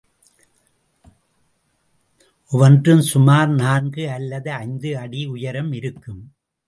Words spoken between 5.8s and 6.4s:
இருக்கும்.